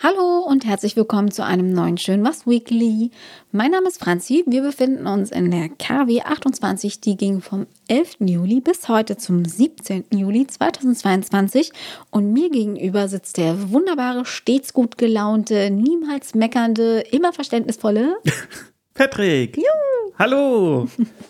[0.00, 3.10] Hallo und herzlich willkommen zu einem neuen Schön was Weekly.
[3.50, 4.44] Mein Name ist Franzi.
[4.46, 7.00] Wir befinden uns in der KW 28.
[7.00, 8.18] Die ging vom 11.
[8.20, 10.04] Juli bis heute zum 17.
[10.12, 11.72] Juli 2022.
[12.12, 18.18] Und mir gegenüber sitzt der wunderbare, stets gut gelaunte, niemals meckernde, immer verständnisvolle
[18.98, 19.56] Patrick.
[19.56, 20.12] Juhu.
[20.18, 20.88] Hallo.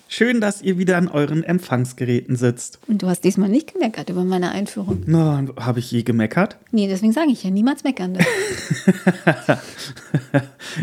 [0.08, 2.78] Schön, dass ihr wieder an euren Empfangsgeräten sitzt.
[2.88, 5.02] Und du hast diesmal nicht gemeckert über meine Einführung.
[5.04, 6.56] Na, habe ich je gemeckert?
[6.70, 8.20] Nee, deswegen sage ich ja niemals meckernde.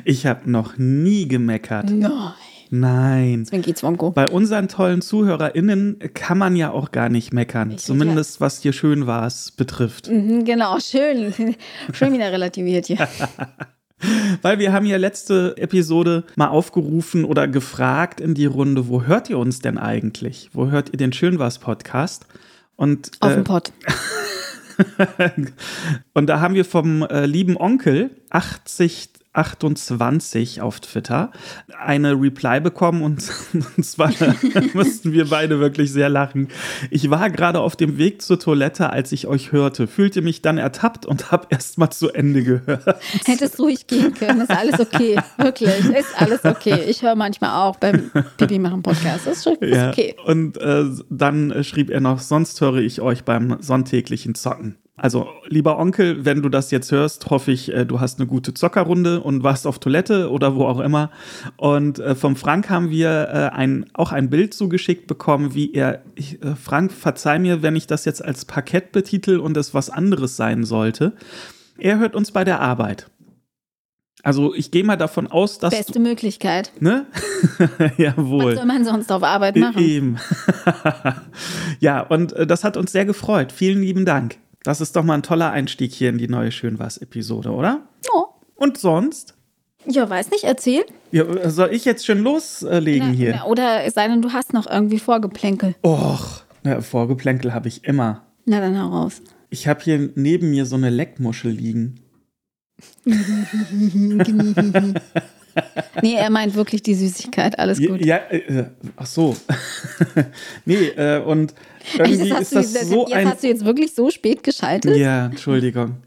[0.03, 1.89] ich habe noch nie gemeckert.
[1.89, 2.11] Nein.
[2.69, 3.45] Nein.
[3.45, 4.11] Zwinki Zwonko.
[4.11, 7.71] Bei unseren tollen ZuhörerInnen kann man ja auch gar nicht meckern.
[7.71, 10.11] Ich- Zumindest was hier schön war es betrifft.
[10.11, 11.33] Mhm, Genau, schön.
[11.93, 13.07] Schön wieder relativiert hier.
[14.41, 19.29] Weil wir haben ja letzte Episode mal aufgerufen oder gefragt in die Runde, wo hört
[19.29, 20.49] ihr uns denn eigentlich?
[20.53, 22.27] Wo hört ihr den Schön was Podcast?
[22.75, 23.71] Und, Auf äh, dem Pott.
[26.13, 28.11] und da haben wir vom äh, lieben Onkel
[29.35, 31.31] 8028 auf Twitter
[31.79, 33.29] eine Reply bekommen und,
[33.77, 34.11] und zwar
[34.73, 36.47] mussten wir beide wirklich sehr lachen.
[36.89, 40.57] Ich war gerade auf dem Weg zur Toilette, als ich euch hörte, fühlte mich dann
[40.57, 43.01] ertappt und habe erst mal zu Ende gehört.
[43.25, 45.19] Hättest ruhig gehen können, ist alles okay.
[45.37, 46.83] Wirklich, ist alles okay.
[46.87, 49.27] Ich höre manchmal auch beim Pipi machen Podcast.
[49.27, 50.15] Ist, schon, ist Ja, okay.
[50.25, 54.77] Und äh, dann schrieb er noch, sonst höre ich euch beim sonntäglichen Zocken.
[54.97, 58.53] Also, lieber Onkel, wenn du das jetzt hörst, hoffe ich, äh, du hast eine gute
[58.53, 61.11] Zockerrunde und warst auf Toilette oder wo auch immer.
[61.57, 66.01] Und äh, vom Frank haben wir äh, ein, auch ein Bild zugeschickt bekommen, wie er,
[66.15, 69.89] ich, äh, Frank, verzeih mir, wenn ich das jetzt als Parkett betitel und es was
[69.89, 71.11] anderes sein sollte.
[71.77, 73.07] Er hört uns bei der Arbeit.
[74.23, 75.75] Also, ich gehe mal davon aus, dass.
[75.75, 76.71] Beste Möglichkeit.
[76.79, 77.05] Du, ne?
[77.97, 78.45] Jawohl.
[78.45, 79.83] Was soll man sonst auf Arbeit machen?
[79.83, 80.17] Eben.
[81.81, 83.51] ja, und das hat uns sehr gefreut.
[83.51, 84.37] Vielen lieben Dank.
[84.65, 87.81] Das ist doch mal ein toller Einstieg hier in die neue Schön was Episode, oder?
[88.03, 88.23] Ja.
[88.55, 89.35] Und sonst?
[89.87, 90.83] ja, weiß nicht, erzähl.
[91.11, 93.35] Ja, soll ich jetzt schon loslegen hier?
[93.35, 95.75] Na, Oder es sei denn, du hast noch irgendwie Vorgeplänkel.
[95.85, 98.23] Och, na, Vorgeplänkel habe ich immer.
[98.45, 99.21] Na dann heraus.
[99.51, 101.99] Ich habe hier neben mir so eine Leckmuschel liegen.
[106.01, 107.57] Nee, er meint wirklich die Süßigkeit.
[107.57, 108.05] Alles Ja, gut.
[108.05, 108.65] ja äh,
[108.97, 109.37] ach so.
[110.65, 111.53] nee, äh, und
[111.97, 114.97] irgendwie das ist das das, so jetzt ein hast du jetzt wirklich so spät geschaltet?
[114.97, 115.97] Ja, Entschuldigung.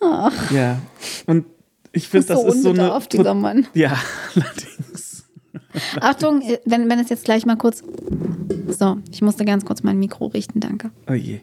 [0.00, 0.80] Ach, Ja.
[1.26, 1.46] Und
[1.92, 3.00] ich finde, ist so das ist so eine.
[3.12, 3.66] dieser Mann.
[3.74, 3.98] Ja,
[4.34, 5.24] allerdings.
[6.00, 7.82] Achtung, wenn, wenn es jetzt gleich mal kurz.
[8.68, 10.90] So, ich musste ganz kurz mein Mikro richten, danke.
[11.08, 11.40] Oh je.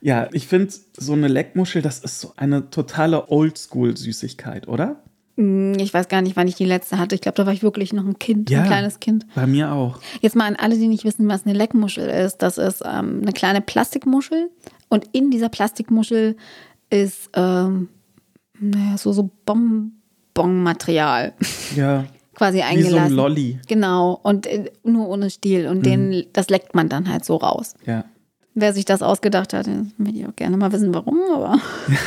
[0.00, 5.02] Ja, ich finde, so eine Leckmuschel, das ist so eine totale Oldschool-Süßigkeit, oder?
[5.38, 7.14] Hm, Ich weiß gar nicht, wann ich die letzte hatte.
[7.14, 8.60] Ich glaube, da war ich wirklich noch ein Kind, Ja.
[8.62, 9.24] ein kleines Kind.
[9.34, 9.98] Bei mir auch.
[10.20, 12.38] Jetzt mal an alle, die nicht wissen, was eine Leckmuschel ist.
[12.38, 14.50] Das ist ähm, eine kleine Plastikmuschel
[14.88, 16.36] und in dieser Plastikmuschel
[16.90, 17.88] ist ähm,
[18.60, 19.30] naja, so, so
[20.34, 21.32] Bonbonmaterial
[21.76, 22.04] Ja.
[22.34, 22.98] quasi Wie so eingelassen.
[22.98, 23.60] ein Lolli.
[23.66, 25.66] Genau, und äh, nur ohne Stiel.
[25.68, 27.74] Und den, das leckt man dann halt so raus.
[27.84, 28.04] Ja.
[28.54, 31.58] Wer sich das ausgedacht hat, würde ich auch gerne mal wissen, warum, aber.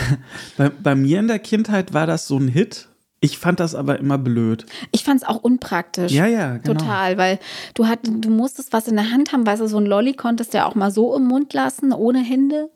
[0.58, 2.90] Bei, bei mir in der Kindheit war das so ein Hit.
[3.24, 4.66] Ich fand das aber immer blöd.
[4.92, 6.12] Ich fand es auch unpraktisch.
[6.12, 6.80] Ja, ja, genau.
[6.80, 7.40] Total, weil
[7.76, 10.54] du hat, du musstest was in der Hand haben, weißt du, so ein Lolli konntest
[10.54, 12.70] du ja auch mal so im Mund lassen, ohne Hände.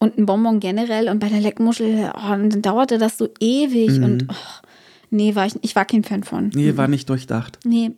[0.00, 1.08] Und ein Bonbon generell.
[1.08, 4.02] Und bei der Leckmuschel, oh, und dann dauerte das so ewig.
[4.02, 4.66] Und oh,
[5.10, 6.46] nee, war ich, ich war kein Fan von.
[6.46, 6.50] Mhm.
[6.54, 7.60] Nee, war nicht durchdacht.
[7.64, 7.92] Nee.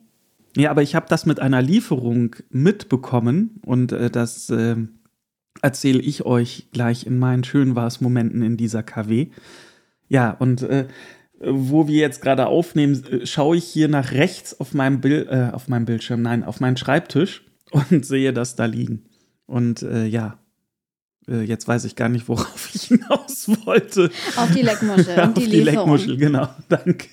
[0.54, 4.76] Ja, aber ich habe das mit einer Lieferung mitbekommen und äh, das äh,
[5.62, 9.28] erzähle ich euch gleich in meinen schön war's Momenten in dieser KW.
[10.08, 10.86] Ja, und äh,
[11.40, 15.50] wo wir jetzt gerade aufnehmen, äh, schaue ich hier nach rechts auf meinem, Bild, äh,
[15.52, 19.04] auf meinem Bildschirm, nein, auf meinen Schreibtisch und sehe das da liegen.
[19.46, 20.38] Und äh, ja,
[21.28, 24.10] äh, jetzt weiß ich gar nicht, worauf ich hinaus wollte.
[24.36, 25.90] Auf die Leckmuschel Auf und die, die Lieferung.
[25.90, 26.48] Leckmuschel, genau.
[26.68, 27.08] Danke.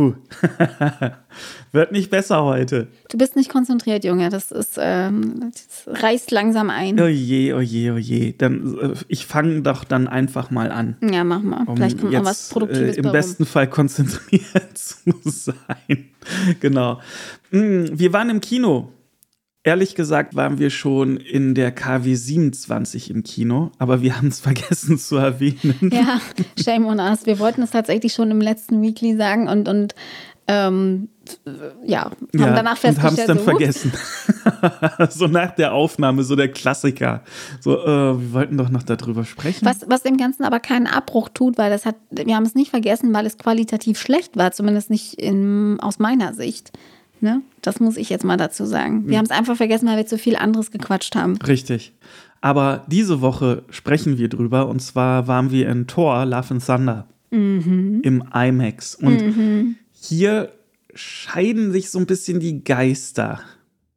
[0.00, 0.14] Puh.
[1.72, 2.88] Wird nicht besser heute.
[3.10, 4.30] Du bist nicht konzentriert, Junge.
[4.30, 6.98] Das ist, ähm, das reißt langsam ein.
[6.98, 8.32] Oh je, oh je, oh je.
[8.32, 10.96] Dann, äh, ich fange doch dann einfach mal an.
[11.02, 11.64] Ja, mach mal.
[11.66, 13.12] Um Vielleicht kommt jetzt, noch was Produktives äh, Im bei rum.
[13.12, 16.08] besten Fall konzentriert zu sein.
[16.60, 17.00] genau.
[17.50, 18.90] Mm, Wir waren im Kino.
[19.62, 24.40] Ehrlich gesagt waren wir schon in der KW 27 im Kino, aber wir haben es
[24.40, 25.90] vergessen zu erwähnen.
[25.92, 26.20] Ja,
[26.62, 27.26] shame on us.
[27.26, 29.94] Wir wollten es tatsächlich schon im letzten Weekly sagen und, und
[30.46, 31.10] ähm,
[31.84, 33.92] ja, haben danach und haben es festgestellt, dann so, vergessen.
[35.10, 37.22] so nach der Aufnahme, so der Klassiker.
[37.60, 37.86] So, äh,
[38.18, 39.64] wir wollten doch noch darüber sprechen.
[39.64, 42.70] Was, was dem Ganzen aber keinen Abbruch tut, weil das hat, wir haben es nicht
[42.70, 46.72] vergessen, weil es qualitativ schlecht war, zumindest nicht in, aus meiner Sicht.
[47.20, 47.42] Ne?
[47.62, 49.02] Das muss ich jetzt mal dazu sagen.
[49.02, 49.08] Hm.
[49.08, 51.36] Wir haben es einfach vergessen, weil wir zu viel anderes gequatscht haben.
[51.36, 51.92] Richtig.
[52.40, 57.06] Aber diese Woche sprechen wir drüber und zwar waren wir in Thor, Love and Thunder.
[57.30, 58.00] Mhm.
[58.02, 58.96] im IMAX.
[58.96, 60.52] Und hier
[60.94, 63.40] scheiden sich so ein bisschen die Geister.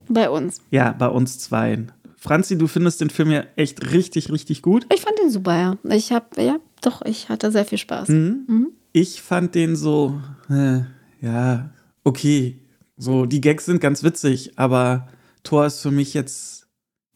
[0.08, 0.62] Bei uns.
[0.70, 1.92] Ja, bei uns zweien.
[2.18, 4.86] Franzi, du findest den Film ja echt richtig, richtig gut.
[4.94, 5.78] Ich fand den super, ja.
[5.96, 8.10] Ich habe, ja, doch, ich hatte sehr viel Spaß.
[8.10, 8.72] Mhm.
[8.94, 10.82] Ich fand den so, äh,
[11.22, 11.72] ja,
[12.04, 12.60] okay.
[12.98, 15.08] So, die Gags sind ganz witzig, aber
[15.44, 16.68] Thor ist für mich jetzt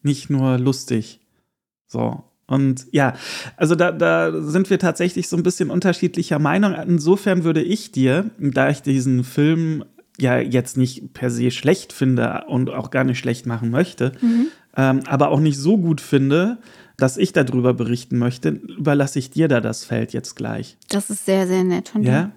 [0.01, 1.19] nicht nur lustig.
[1.85, 2.23] So.
[2.47, 3.13] Und ja,
[3.57, 6.73] also da, da sind wir tatsächlich so ein bisschen unterschiedlicher Meinung.
[6.73, 9.83] Insofern würde ich dir, da ich diesen Film
[10.17, 14.13] ja jetzt nicht per se schlecht finde und auch gar nicht schlecht machen möchte,
[14.75, 16.57] ähm, aber auch nicht so gut finde,
[16.95, 20.77] dass ich darüber berichten möchte, überlasse ich dir da das Feld jetzt gleich.
[20.89, 22.11] Das ist sehr, sehr nett von dir.
[22.11, 22.31] Ja?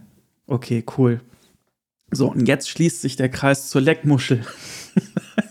[0.46, 1.20] Okay, cool.
[2.10, 4.44] So, und jetzt schließt sich der Kreis zur Leckmuschel.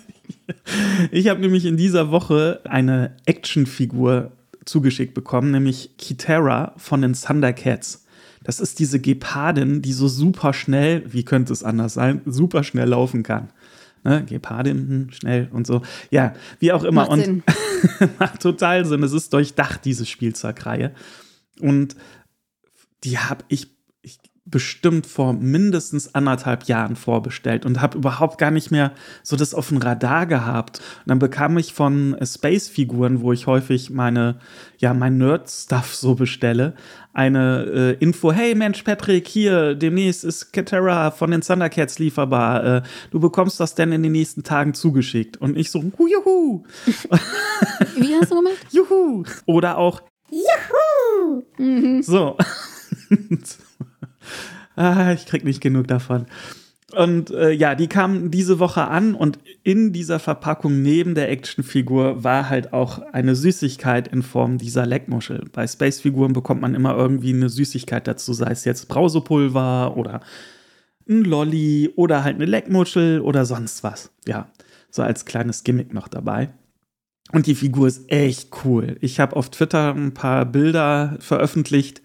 [1.11, 4.31] ich habe nämlich in dieser Woche eine Actionfigur
[4.65, 8.05] zugeschickt bekommen, nämlich Kitara von den Thundercats.
[8.43, 12.89] Das ist diese Gepardin, die so super schnell, wie könnte es anders sein, super schnell
[12.89, 13.49] laufen kann.
[14.03, 14.23] Ne?
[14.25, 15.81] Gepardin, schnell und so.
[16.09, 17.01] Ja, wie auch immer.
[17.01, 17.43] Macht und Sinn.
[18.19, 19.03] macht total Sinn.
[19.03, 20.93] Es ist durchdacht, diese Spielzeugreihe.
[21.59, 21.95] Und
[23.03, 23.78] die habe ich
[24.51, 28.93] bestimmt vor mindestens anderthalb Jahren vorbestellt und habe überhaupt gar nicht mehr
[29.23, 30.79] so das auf dem Radar gehabt.
[30.79, 34.39] Und dann bekam ich von äh, Space-Figuren, wo ich häufig meine,
[34.77, 36.73] ja, mein Nerd-Stuff so bestelle,
[37.13, 42.63] eine äh, Info, hey Mensch, Patrick, hier, demnächst ist Katera von den Thundercats lieferbar.
[42.63, 42.81] Äh,
[43.11, 45.37] du bekommst das denn in den nächsten Tagen zugeschickt.
[45.37, 46.63] Und ich so, hu, juhu,
[47.95, 48.57] Wie hast du gemacht?
[48.71, 49.23] juhu.
[49.45, 52.01] Oder auch, juhu.
[52.01, 52.37] So.
[54.79, 56.25] ah, ich krieg nicht genug davon.
[56.95, 62.23] Und äh, ja, die kamen diese Woche an und in dieser Verpackung neben der Actionfigur
[62.23, 65.49] war halt auch eine Süßigkeit in Form dieser Leckmuschel.
[65.53, 70.21] Bei Spacefiguren bekommt man immer irgendwie eine Süßigkeit dazu, sei es jetzt Brausepulver oder
[71.07, 74.11] ein Lolli oder halt eine Leckmuschel oder sonst was.
[74.27, 74.49] Ja,
[74.89, 76.49] so als kleines Gimmick noch dabei.
[77.31, 78.97] Und die Figur ist echt cool.
[79.01, 82.01] Ich habe auf Twitter ein paar Bilder veröffentlicht.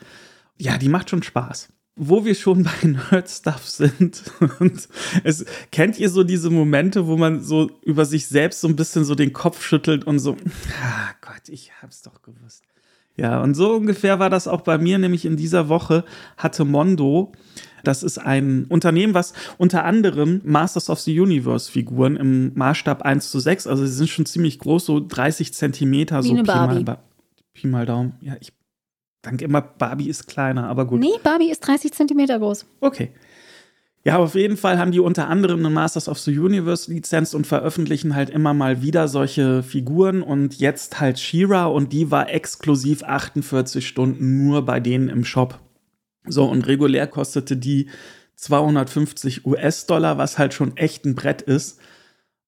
[0.58, 1.73] Ja, die macht schon Spaß.
[1.96, 4.22] Wo wir schon bei Nerd-Stuff sind.
[4.58, 4.88] Und
[5.22, 9.04] es, kennt ihr so diese Momente, wo man so über sich selbst so ein bisschen
[9.04, 10.36] so den Kopf schüttelt und so,
[10.82, 12.64] ah Gott, ich hab's doch gewusst.
[13.16, 16.04] Ja, und so ungefähr war das auch bei mir, nämlich in dieser Woche
[16.36, 17.30] hatte Mondo,
[17.84, 23.30] das ist ein Unternehmen, was unter anderem Masters of the Universe Figuren im Maßstab 1
[23.30, 26.98] zu 6, also sie sind schon ziemlich groß, so 30 Zentimeter, Wie so Pi mal,
[27.52, 28.14] Pi mal Daumen.
[28.20, 28.52] Ja, ich
[29.24, 31.00] denke immer, Barbie ist kleiner, aber gut.
[31.00, 32.66] Nee, Barbie ist 30 Zentimeter groß.
[32.80, 33.10] Okay.
[34.04, 37.46] Ja, auf jeden Fall haben die unter anderem eine Masters of the Universe Lizenz und
[37.46, 43.02] veröffentlichen halt immer mal wieder solche Figuren und jetzt halt She-Ra und die war exklusiv
[43.02, 45.58] 48 Stunden nur bei denen im Shop.
[46.26, 47.88] So, und regulär kostete die
[48.36, 51.80] 250 US-Dollar, was halt schon echt ein Brett ist.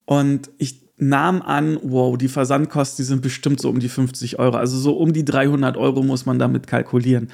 [0.05, 4.57] Und ich nahm an, wow, die Versandkosten, die sind bestimmt so um die 50 Euro.
[4.57, 7.29] Also so um die 300 Euro muss man damit kalkulieren.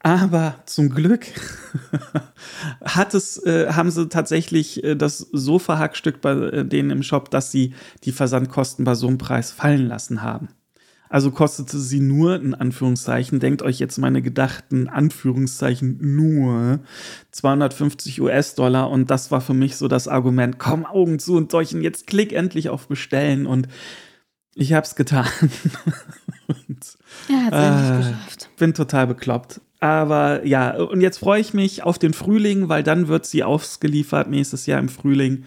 [0.00, 1.26] Aber zum Glück
[2.84, 7.30] hat es, äh, haben sie tatsächlich äh, das so verhackstückt bei äh, denen im Shop,
[7.30, 7.74] dass sie
[8.04, 10.48] die Versandkosten bei so einem Preis fallen lassen haben.
[11.10, 16.80] Also kostete sie nur, in Anführungszeichen, denkt euch jetzt meine gedachten Anführungszeichen nur
[17.32, 21.82] 250 US-Dollar und das war für mich so das Argument, komm Augen zu und und
[21.82, 23.68] jetzt klick endlich auf Bestellen und
[24.54, 25.26] ich hab's getan.
[26.48, 27.68] und Er hat es Ah.
[27.96, 28.50] endlich geschafft.
[28.58, 29.60] bin total bekloppt.
[29.80, 34.28] Aber ja, und jetzt freue ich mich auf den Frühling, weil dann wird sie ausgeliefert
[34.28, 35.44] nächstes Jahr im Frühling.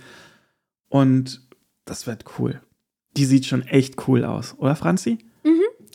[0.87, 1.41] Und
[1.85, 2.61] das wird cool.
[3.17, 5.17] Die sieht schon echt cool aus, oder Franzi?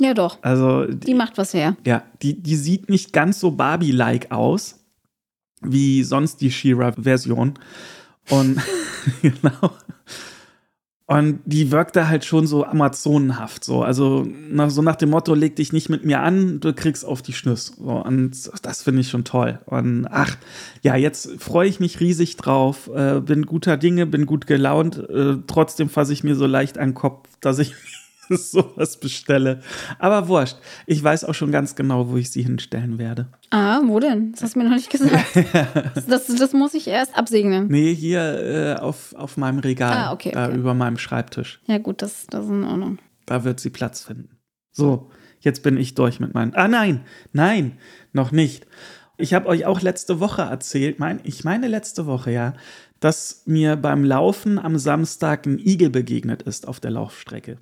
[0.00, 0.38] Ja, doch.
[0.42, 1.76] Also, Die die, macht was her.
[1.86, 4.80] ja, die, die sieht nicht ganz so Barbie-like aus,
[5.62, 7.54] wie sonst die She-Ra-Version.
[8.30, 8.60] Und
[9.22, 9.70] genau.
[11.08, 13.84] Und die wirkte halt schon so amazonenhaft, so.
[13.84, 17.22] Also nach, so nach dem Motto, leg dich nicht mit mir an, du kriegst auf
[17.22, 17.74] die Schnüss.
[17.78, 19.60] So, und das finde ich schon toll.
[19.66, 20.36] Und ach,
[20.82, 24.98] ja, jetzt freue ich mich riesig drauf, äh, bin guter Dinge, bin gut gelaunt.
[24.98, 27.74] Äh, trotzdem fasse ich mir so leicht an den Kopf, dass ich
[28.52, 29.60] sowas bestelle.
[29.98, 30.56] Aber wurscht,
[30.86, 33.28] ich weiß auch schon ganz genau, wo ich sie hinstellen werde.
[33.50, 34.32] Ah, wo denn?
[34.32, 35.24] Das hast du mir noch nicht gesagt.
[36.08, 37.68] das, das muss ich erst absegnen.
[37.68, 40.56] Nee, hier äh, auf, auf meinem Regal, Ah, okay, da okay.
[40.56, 41.60] über meinem Schreibtisch.
[41.66, 42.98] Ja, gut, das, das ist in Ordnung.
[43.26, 44.38] Da wird sie Platz finden.
[44.72, 46.54] So, jetzt bin ich durch mit meinen.
[46.54, 47.00] Ah, nein,
[47.32, 47.78] nein,
[48.12, 48.66] noch nicht.
[49.18, 52.52] Ich habe euch auch letzte Woche erzählt, mein, ich meine letzte Woche, ja,
[53.00, 57.58] dass mir beim Laufen am Samstag ein Igel begegnet ist auf der Laufstrecke.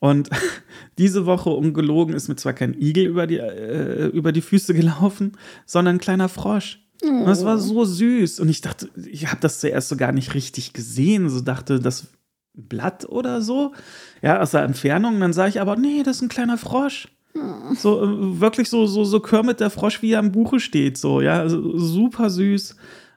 [0.00, 0.30] Und
[0.98, 5.32] diese Woche, ungelogen, ist mir zwar kein Igel über die, äh, über die Füße gelaufen,
[5.66, 6.80] sondern ein kleiner Frosch.
[7.02, 8.40] Und das war so süß.
[8.40, 11.28] Und ich dachte, ich habe das zuerst so gar nicht richtig gesehen.
[11.28, 12.08] So dachte, das
[12.54, 13.72] Blatt oder so.
[14.20, 15.14] Ja, aus der Entfernung.
[15.14, 17.08] Und dann sah ich aber, nee, das ist ein kleiner Frosch.
[17.76, 20.98] So, äh, wirklich so, so, so Kermit der Frosch, wie er im Buche steht.
[20.98, 22.74] So, ja, also, super süß.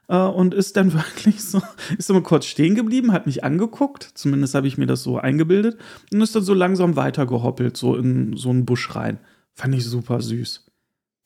[0.08, 1.60] Äh, und ist dann wirklich so,
[1.98, 4.10] ist immer kurz stehen geblieben, hat mich angeguckt.
[4.14, 5.78] Zumindest habe ich mir das so eingebildet.
[6.12, 9.18] Und ist dann so langsam weitergehoppelt, so in so einen Busch rein.
[9.54, 10.71] Fand ich super süß.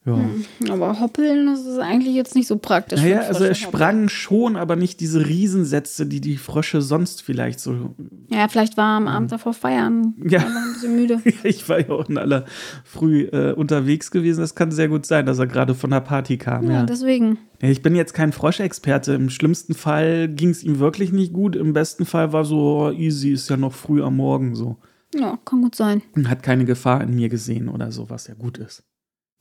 [0.07, 0.15] Ja.
[0.15, 3.01] Hm, Aber hoppeln, das ist eigentlich jetzt nicht so praktisch.
[3.01, 7.73] Naja, also er sprang schon, aber nicht diese Riesensätze, die die Frösche sonst vielleicht so.
[7.73, 8.25] hoppeln.
[8.29, 10.15] Ja, vielleicht war er am Abend davor feiern.
[10.23, 10.41] Ja.
[10.43, 11.21] War ein bisschen müde.
[11.43, 12.45] ich war ja auch in aller
[12.85, 14.39] Früh äh, unterwegs gewesen.
[14.39, 16.63] Das kann sehr gut sein, dass er gerade von der Party kam.
[16.65, 16.83] Ja, Ja.
[16.85, 17.37] deswegen.
[17.59, 19.13] Ich bin jetzt kein Froschexperte.
[19.13, 21.55] Im schlimmsten Fall ging es ihm wirklich nicht gut.
[21.57, 24.77] Im besten Fall war so oh, easy, ist ja noch früh am Morgen so.
[25.15, 26.01] Ja, kann gut sein.
[26.15, 28.83] Und Hat keine Gefahr in mir gesehen oder so, was ja gut ist.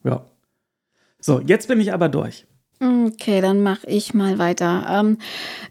[0.05, 0.27] Ja.
[1.27, 2.47] So, jetzt bin ich aber durch.
[2.79, 4.87] Okay, dann mache ich mal weiter.
[4.89, 5.19] Ähm,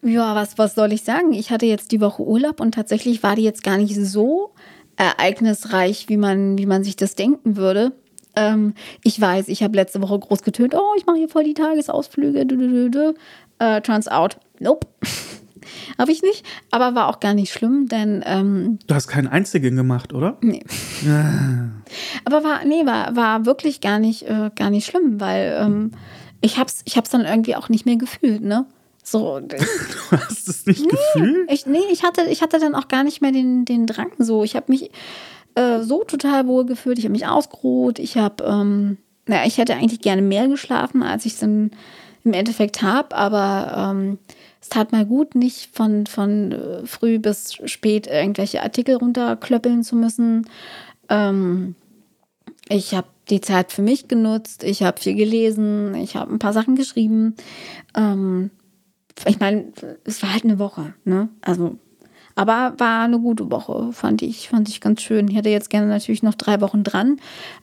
[0.02, 1.32] ja, was, was soll ich sagen?
[1.32, 4.54] Ich hatte jetzt die Woche Urlaub und tatsächlich war die jetzt gar nicht so
[4.98, 7.94] ereignisreich, wie man, wie man sich das denken würde.
[8.36, 11.54] Ähm, ich weiß, ich habe letzte Woche groß getönt, oh, ich mache hier voll die
[11.54, 12.46] Tagesausflüge.
[12.46, 13.14] Du.
[13.60, 14.86] Äh, turns out, nope.
[15.98, 19.76] Habe ich nicht, aber war auch gar nicht schlimm, denn ähm, Du hast keinen einzigen
[19.76, 20.38] gemacht, oder?
[20.42, 20.64] Nee.
[22.26, 25.92] Aber war, nee, war, war wirklich gar nicht, äh, gar nicht schlimm, weil ähm,
[26.42, 28.66] ich hab's, ich hab's dann irgendwie auch nicht mehr gefühlt, ne?
[29.04, 29.58] So, Du
[30.12, 31.52] hast es nicht gefühlt?
[31.52, 34.44] ich, nee, ich hatte, ich hatte dann auch gar nicht mehr den, den Drang so.
[34.44, 34.90] Ich habe mich
[35.56, 39.76] äh, so total wohl gefühlt, ich habe mich ausgeruht, ich habe, ähm, naja, ich hätte
[39.76, 41.72] eigentlich gerne mehr geschlafen, als ich es dann
[42.24, 44.18] im Endeffekt habe, aber ähm,
[44.66, 49.96] es tat mal gut, nicht von, von äh, früh bis spät irgendwelche Artikel runterklöppeln zu
[49.96, 50.50] müssen.
[51.08, 51.76] Ähm,
[52.68, 56.52] ich habe die Zeit für mich genutzt, ich habe viel gelesen, ich habe ein paar
[56.52, 57.36] Sachen geschrieben.
[57.96, 58.50] Ähm,
[59.28, 59.72] ich meine,
[60.04, 61.30] es war halt eine Woche, ne?
[61.42, 61.78] Also,
[62.34, 65.28] aber war eine gute Woche, fand ich, fand ich ganz schön.
[65.28, 67.18] Ich hätte jetzt gerne natürlich noch drei Wochen dran,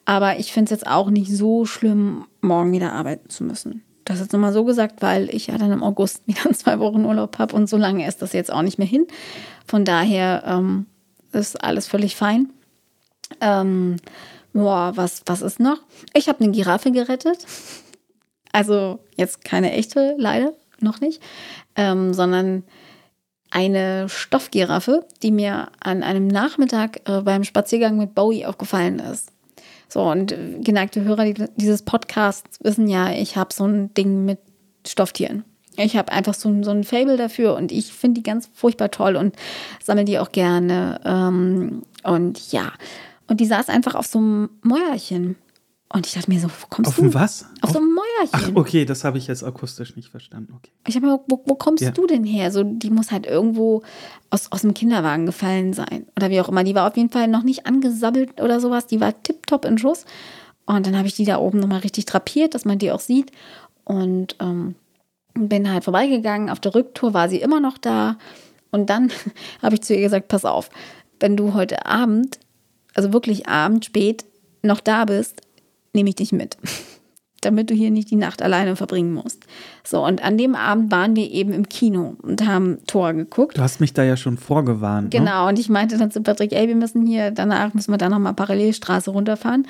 [0.05, 3.83] aber ich finde es jetzt auch nicht so schlimm, morgen wieder arbeiten zu müssen.
[4.13, 7.39] Das jetzt nochmal so gesagt, weil ich ja dann im August wieder zwei Wochen Urlaub
[7.39, 9.07] habe und so lange ist das jetzt auch nicht mehr hin.
[9.67, 10.87] Von daher ähm,
[11.33, 12.51] ist alles völlig fein.
[13.41, 13.97] Ähm,
[14.53, 15.79] boah, was, was ist noch?
[16.15, 17.47] Ich habe eine Giraffe gerettet.
[18.53, 21.23] Also jetzt keine echte, leider, noch nicht,
[21.75, 22.65] ähm, sondern
[23.51, 29.31] eine Stoffgiraffe, die mir an einem Nachmittag äh, beim Spaziergang mit Bowie aufgefallen ist.
[29.93, 30.35] So, und
[30.65, 34.39] geneigte Hörer die- dieses Podcasts wissen ja, ich habe so ein Ding mit
[34.87, 35.45] Stofftieren.
[35.77, 38.91] Ich habe einfach so, ein- so ein Fable dafür und ich finde die ganz furchtbar
[38.91, 39.37] toll und
[39.83, 40.99] sammle die auch gerne.
[41.05, 42.73] Ähm, und ja,
[43.29, 45.37] und die saß einfach auf so einem Mäuerchen.
[45.93, 47.03] Und ich dachte mir so, wo kommst Auf du?
[47.03, 47.45] dem was?
[47.61, 48.57] Auf so Ach, Mäuerchen.
[48.57, 50.55] okay, das habe ich jetzt akustisch nicht verstanden.
[50.57, 50.71] Okay.
[50.87, 51.91] Ich habe mir gedacht, wo, wo kommst Ja.
[51.91, 52.51] du denn her?
[52.51, 53.83] So, die muss halt irgendwo
[54.31, 56.07] aus, aus dem Kinderwagen gefallen sein.
[56.17, 56.65] Oder wie auch immer.
[56.65, 58.87] Die war auf jeden Fall noch nicht angesabbelt oder sowas.
[58.87, 60.07] Die war tipptopp in Schuss.
[60.65, 63.31] Und dann habe ich die da oben nochmal richtig drapiert, dass man die auch sieht.
[63.85, 64.75] Und ähm,
[65.35, 66.49] bin halt vorbeigegangen.
[66.49, 68.17] Auf der Rücktour war sie immer noch da.
[68.71, 69.11] Und dann
[69.63, 70.71] habe ich zu ihr gesagt, pass auf,
[71.21, 72.39] wenn du heute Abend,
[72.95, 74.25] also wirklich Abend, spät,
[74.63, 75.43] noch da bist,
[75.93, 76.57] nehme ich dich mit.
[77.41, 79.47] Damit du hier nicht die Nacht alleine verbringen musst.
[79.83, 83.59] So, und an dem Abend waren wir eben im Kino und haben Tor geguckt.
[83.59, 85.13] Du hast mich da ja schon vorgewarnt.
[85.13, 85.19] Ne?
[85.19, 88.09] Genau, und ich meinte dann zu Patrick, ey, wir müssen hier, danach müssen wir da
[88.09, 89.67] nochmal Parallelstraße runterfahren.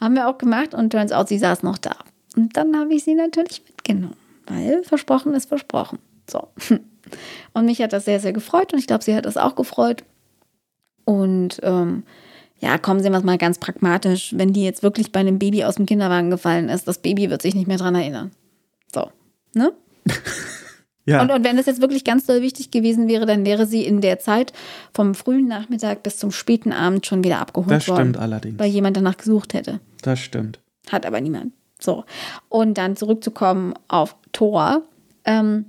[0.00, 1.94] Haben wir auch gemacht und turns out, sie saß noch da.
[2.36, 6.00] Und dann habe ich sie natürlich mitgenommen, weil versprochen ist versprochen.
[6.28, 6.48] So.
[7.52, 10.04] Und mich hat das sehr, sehr gefreut und ich glaube, sie hat das auch gefreut.
[11.04, 12.04] Und ähm,
[12.62, 14.34] ja, kommen sehen wir es mal ganz pragmatisch.
[14.36, 17.42] Wenn die jetzt wirklich bei einem Baby aus dem Kinderwagen gefallen ist, das Baby wird
[17.42, 18.30] sich nicht mehr dran erinnern.
[18.94, 19.10] So,
[19.54, 19.72] ne?
[21.04, 21.20] Ja.
[21.20, 24.00] Und, und wenn das jetzt wirklich ganz doll wichtig gewesen wäre, dann wäre sie in
[24.00, 24.52] der Zeit
[24.94, 28.10] vom frühen Nachmittag bis zum späten Abend schon wieder abgeholt das worden.
[28.10, 28.60] stimmt allerdings.
[28.60, 29.80] Weil jemand danach gesucht hätte.
[30.02, 30.60] Das stimmt.
[30.92, 31.54] Hat aber niemand.
[31.80, 32.04] So.
[32.48, 34.82] Und dann zurückzukommen auf Thor.
[35.24, 35.64] Ähm,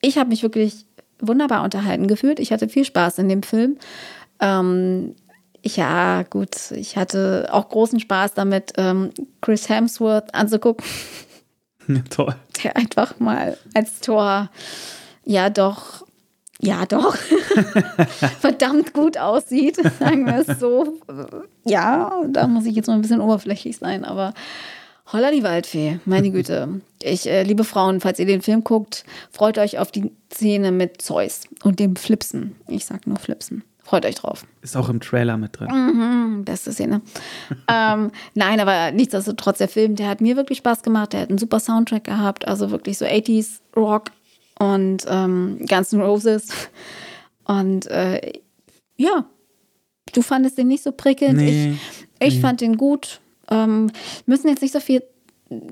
[0.00, 0.86] ich habe mich wirklich
[1.20, 2.40] wunderbar unterhalten gefühlt.
[2.40, 3.76] Ich hatte viel Spaß in dem Film.
[4.40, 5.14] Ähm,
[5.76, 9.10] ja, gut, ich hatte auch großen Spaß damit, ähm,
[9.40, 10.84] Chris Hemsworth anzugucken
[11.88, 12.34] Ja, toll.
[12.62, 14.50] der einfach mal als Tor,
[15.24, 16.06] ja doch,
[16.60, 17.16] ja doch,
[18.40, 20.98] verdammt gut aussieht, sagen wir es so.
[21.64, 24.34] Ja, da muss ich jetzt mal ein bisschen oberflächlich sein, aber
[25.12, 26.80] holla die Waldfee, meine Güte.
[27.02, 31.00] Ich, äh, liebe Frauen, falls ihr den Film guckt, freut euch auf die Szene mit
[31.00, 32.56] Zeus und dem Flipsen.
[32.66, 33.64] Ich sag nur Flipsen.
[33.88, 34.44] Freut euch drauf.
[34.60, 35.68] Ist auch im Trailer mit drin.
[35.70, 37.00] Mhm, beste Szene.
[37.68, 41.14] ähm, nein, aber nichtsdestotrotz, der Film, der hat mir wirklich Spaß gemacht.
[41.14, 44.10] Der hat einen super Soundtrack gehabt, also wirklich so 80s Rock
[44.58, 46.48] und ähm, Guns N' Roses.
[47.44, 48.32] Und äh,
[48.98, 49.24] ja,
[50.12, 51.38] du fandest den nicht so prickelnd.
[51.38, 52.40] Nee, ich ich nee.
[52.42, 53.22] fand den gut.
[53.50, 53.90] Ähm,
[54.26, 55.02] müssen jetzt nicht so viel.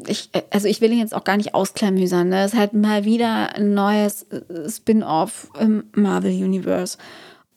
[0.06, 2.30] Ich, also ich will ihn jetzt auch gar nicht ausklamüsern.
[2.30, 2.44] Ne?
[2.44, 6.96] Es ist halt mal wieder ein neues äh, Spin-off im Marvel Universe.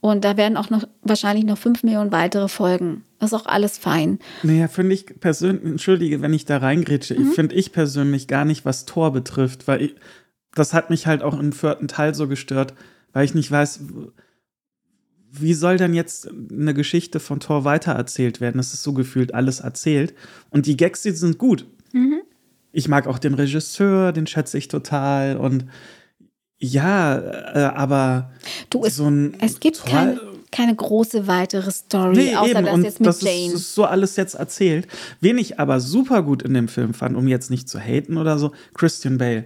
[0.01, 3.03] Und da werden auch noch wahrscheinlich noch fünf Millionen weitere Folgen.
[3.20, 4.20] Das ist auch alles fein.
[4.44, 8.63] Naja, finde ich persönlich, entschuldige, wenn ich da reingrätsche, ich finde ich persönlich gar nicht,
[8.63, 9.96] was Tor betrifft, weil ich,
[10.56, 12.74] das hat mich halt auch im vierten Teil so gestört,
[13.12, 13.82] weil ich nicht weiß,
[15.32, 18.60] wie soll denn jetzt eine Geschichte von Thor weitererzählt werden?
[18.60, 20.13] Es ist so gefühlt alles erzählt.
[20.50, 21.68] Und die Gags, die sind gut.
[22.72, 25.38] Ich mag auch den Regisseur, den schätze ich total.
[25.38, 25.65] Und
[26.60, 28.32] ja, äh, aber
[28.70, 30.18] Du, es, so ein es gibt Thor-
[30.51, 32.66] keine, große weitere Story, Nee, außer eben.
[32.66, 33.46] das Und jetzt mit das Jane.
[33.48, 34.88] Ist, ist so alles jetzt erzählt.
[35.22, 38.38] Wen ich aber super gut in dem Film fand, um jetzt nicht zu haten oder
[38.39, 39.46] so, Christian Bale.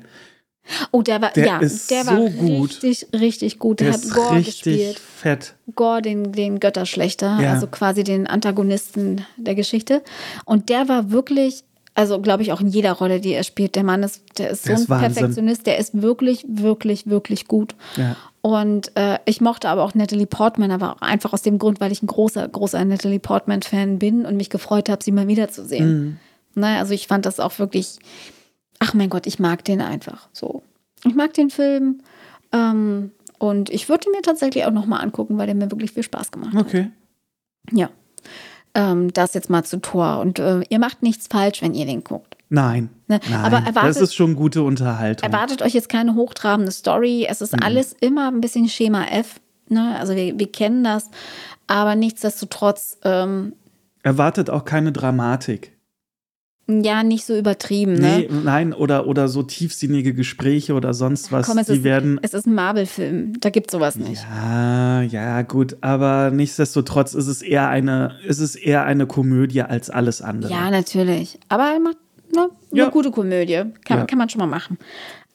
[0.91, 2.82] oh, der war, der ja, ist der war so gut.
[2.84, 3.82] richtig, richtig gut.
[3.82, 5.00] Der, Der hat Gore richtig gespielt.
[5.00, 5.55] fett.
[5.75, 7.51] Gore, den, den Götterschlechter, Ja.
[7.51, 10.01] also quasi den Antagonisten der Geschichte.
[10.46, 13.75] Und der war wirklich, also glaube ich auch in jeder Rolle, die er spielt.
[13.75, 15.13] Der Mann ist, der ist Der so ist ein Wahnsinn.
[15.13, 17.75] Perfektionist, der ist wirklich, wirklich, wirklich gut.
[17.95, 18.15] Ja.
[18.41, 21.91] Und äh, ich mochte aber auch Natalie Portman, aber auch einfach aus dem Grund, weil
[21.91, 26.19] ich ein großer, großer Natalie Portman-Fan bin und mich gefreut habe, sie mal wiederzusehen.
[26.55, 28.00] Ne, also ich fand das auch wirklich,
[28.79, 30.62] ach mein Gott, ich mag den einfach so.
[31.05, 32.01] Ich mag den Film
[32.51, 36.03] ähm, und ich würde ihn mir tatsächlich auch nochmal angucken, weil der mir wirklich viel
[36.03, 36.65] Spaß gemacht hat.
[36.65, 36.91] Okay.
[37.71, 37.89] Ja.
[38.75, 40.20] Ähm, das jetzt mal zu Tor.
[40.20, 42.36] Und äh, ihr macht nichts falsch, wenn ihr den guckt.
[42.50, 42.89] Nein.
[43.08, 43.20] Ne?
[43.30, 43.44] Nein.
[43.46, 45.32] Aber erwartet- das ist schon gute Unterhaltung.
[45.32, 47.27] Erwartet euch jetzt keine hochtrabende Story.
[47.30, 49.39] Es ist alles immer ein bisschen Schema F.
[49.70, 49.96] Ne?
[50.00, 51.10] Also wir, wir kennen das.
[51.68, 53.53] Aber nichtsdestotrotz, ähm,
[54.03, 55.73] Erwartet auch keine Dramatik.
[56.67, 57.93] Ja, nicht so übertrieben.
[57.96, 58.41] Nee, Ne?
[58.43, 61.46] nein, oder, oder so tiefsinnige Gespräche oder sonst was.
[61.48, 62.20] Komm, es die ist, werden.
[62.22, 63.39] es ist ein Marvel-Film.
[63.41, 64.23] Da gibt sowas nicht.
[64.34, 69.89] Ja, ja, gut, aber nichtsdestotrotz ist es eher eine, ist es eher eine Komödie als
[69.89, 70.52] alles andere.
[70.52, 71.38] Ja, natürlich.
[71.49, 71.97] Aber er macht
[72.34, 72.89] ne, eine Ja.
[72.89, 73.63] gute Komödie.
[73.86, 74.06] Kann, Ja.
[74.06, 74.78] kann man schon mal machen.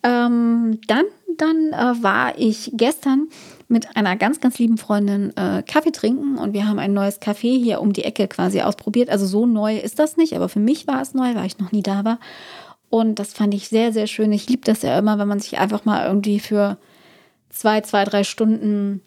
[0.03, 1.05] Ähm, dann
[1.37, 3.29] dann äh, war ich gestern
[3.69, 7.63] mit einer ganz, ganz lieben Freundin äh, Kaffee trinken und wir haben ein neues Café
[7.63, 9.11] hier um die Ecke quasi ausprobiert.
[9.11, 11.71] Also so neu ist das nicht, aber für mich war es neu, weil ich noch
[11.71, 12.19] nie da war.
[12.91, 14.33] Und das fand ich sehr, sehr schön.
[14.33, 16.79] Ich liebe das ja immer, wenn man sich einfach mal irgendwie für
[17.51, 19.03] zwei, zwei, drei Stunden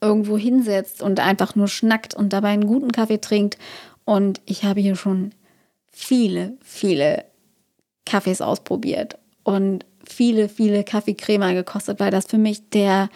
[0.00, 3.56] irgendwo hinsetzt und einfach nur schnackt und dabei einen guten Kaffee trinkt.
[4.04, 5.32] Und ich habe hier schon
[5.92, 7.24] viele, viele
[8.04, 13.08] Kaffees ausprobiert und viele, viele Kaffeecremer gekostet, weil das für mich der,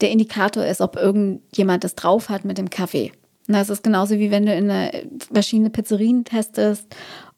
[0.00, 3.12] der Indikator ist, ob irgendjemand das drauf hat mit dem Kaffee.
[3.48, 6.86] Und das ist genauso wie wenn du in verschiedene Pizzerien testest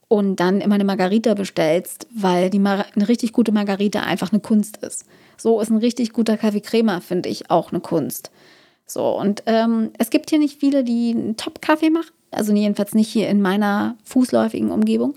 [0.07, 4.41] und dann immer eine Margarita bestellst, weil die Mar eine richtig gute Margarita einfach eine
[4.41, 5.05] Kunst ist.
[5.37, 8.29] So ist ein richtig guter Kaffeecremer, finde ich, auch eine Kunst.
[8.85, 12.11] So, und ähm, es gibt hier nicht viele, die einen Top-Kaffee machen.
[12.29, 15.15] Also jedenfalls nicht hier in meiner fußläufigen Umgebung.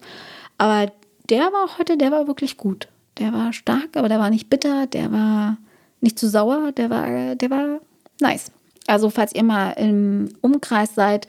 [0.56, 0.90] Aber
[1.28, 2.88] der war heute, der war wirklich gut.
[3.18, 5.58] Der war stark, aber der war nicht bitter, der war
[6.00, 7.80] nicht zu sauer, der war, der war
[8.20, 8.50] nice.
[8.86, 11.26] Also, falls ihr mal im Umkreis seid,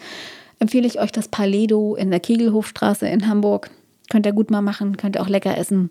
[0.59, 3.69] empfehle ich euch das Paledo in der Kegelhofstraße in Hamburg.
[4.09, 5.89] Könnt ihr gut mal machen, könnt ihr auch lecker essen.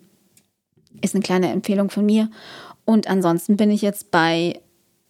[1.01, 2.29] Ist eine kleine Empfehlung von mir.
[2.85, 4.61] Und ansonsten bin ich jetzt bei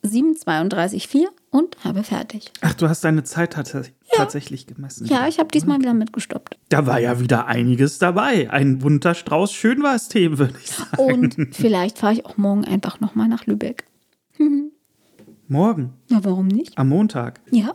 [0.04, 2.52] 7,32,4 und habe fertig.
[2.62, 3.76] Ach, du hast deine Zeit tats
[4.12, 5.06] tatsächlich gemessen.
[5.08, 6.58] Ja, ich habe diesmal wieder mitgestoppt.
[6.70, 8.50] Da war ja wieder einiges dabei.
[8.50, 10.98] Ein bunter Strauß schön war es Themen, würde ich sagen.
[10.98, 13.86] Und vielleicht fahre ich auch morgen einfach nochmal nach Lübeck.
[15.50, 16.78] Morgen, Ja, warum nicht?
[16.78, 17.40] am Montag.
[17.52, 17.74] Ja.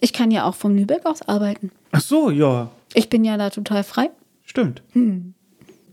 [0.00, 1.70] Ich kann ja auch von Lübeck aus arbeiten.
[1.92, 4.10] Ach so, ja, Ich bin ja da total frei.
[4.44, 4.82] stimmt.
[4.92, 5.34] Hm.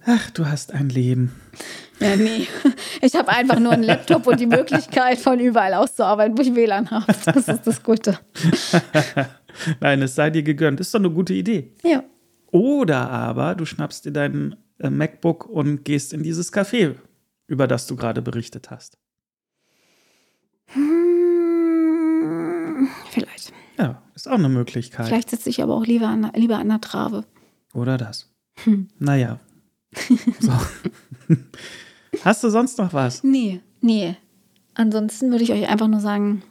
[0.05, 1.33] Ach, du hast ein Leben.
[1.99, 2.47] Ja, nee.
[3.01, 6.41] Ich habe einfach nur einen Laptop und die Möglichkeit, von überall aus zu arbeiten, wo
[6.41, 7.13] ich WLAN habe.
[7.25, 8.17] Das ist das Gute.
[9.79, 10.79] Nein, es sei dir gegönnt.
[10.79, 11.73] Ist doch eine gute Idee.
[11.83, 12.03] Ja.
[12.51, 16.95] Oder aber du schnappst dir dein äh, MacBook und gehst in dieses Café,
[17.47, 18.97] über das du gerade berichtet hast.
[20.67, 20.99] Hm,
[23.09, 23.53] Vielleicht.
[23.77, 25.07] Ja, ist auch eine Möglichkeit.
[25.07, 27.25] Vielleicht sitze ich aber auch lieber an, lieber an der Trave.
[27.73, 28.31] Oder das.
[28.63, 28.89] Hm.
[28.99, 29.39] Naja.
[30.39, 30.51] So.
[32.23, 33.23] Hast du sonst noch was?
[33.23, 34.15] Nee, nee.
[34.75, 36.43] Ansonsten würde ich euch einfach nur sagen,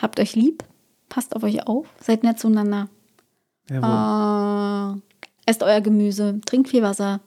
[0.00, 0.64] habt euch lieb,
[1.08, 2.88] passt auf euch auf, seid nett zueinander.
[3.68, 5.00] Jawohl.
[5.46, 7.20] Äh, esst euer Gemüse, trinkt viel Wasser.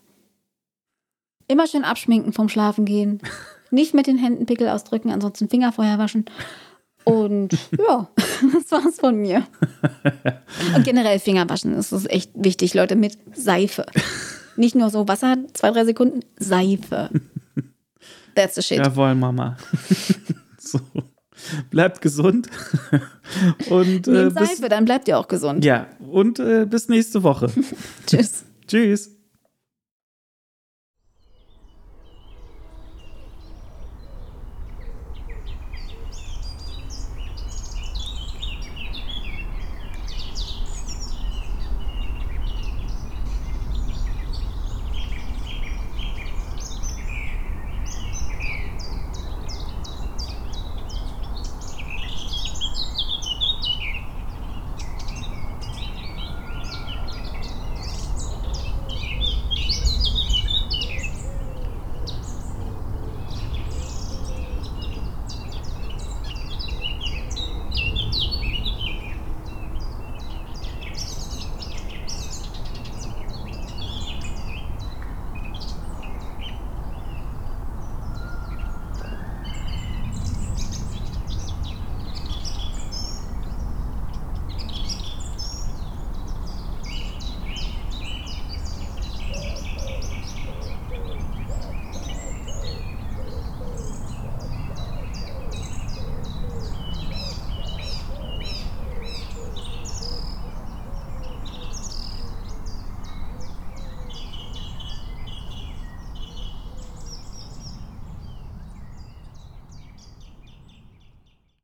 [1.47, 3.21] Immer schön abschminken vom Schlafen gehen.
[3.71, 6.25] Nicht mit den Händen Pickel ausdrücken, ansonsten Finger vorher waschen.
[7.03, 9.45] Und ja, das war's von mir.
[10.75, 13.85] Und generell Fingerwaschen, das ist echt wichtig, Leute, mit Seife.
[14.57, 17.09] Nicht nur so Wasser, zwei, drei Sekunden, Seife.
[18.35, 18.77] That's the shit.
[18.77, 19.57] Jawohl, Mama.
[20.57, 20.79] so.
[21.69, 22.49] Bleibt gesund.
[23.69, 25.63] und äh, Nehmt bis, Seife, dann bleibt ihr auch gesund.
[25.63, 27.51] ja, und äh, bis nächste Woche.
[28.07, 28.45] Tschüss.
[28.67, 29.11] Tschüss.